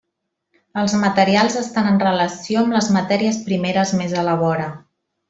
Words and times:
Els 0.83 0.93
materials 1.01 1.57
estan 1.61 1.89
en 1.91 2.01
relació 2.05 2.63
amb 2.63 2.77
les 2.79 2.89
matèries 2.99 3.39
primeres 3.51 3.93
més 4.01 4.17
a 4.23 4.29
la 4.31 4.35
vora. 4.45 4.67